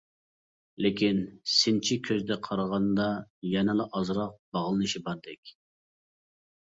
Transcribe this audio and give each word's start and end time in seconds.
لېكىن 0.85 1.19
سىنچى 1.55 1.97
كۆزدە 2.07 2.39
قارىغاندا 2.49 3.05
يەنىلا 3.51 3.87
ئازراق 4.01 4.35
باغلىنىشى 4.57 5.03
باردەك! 5.11 5.57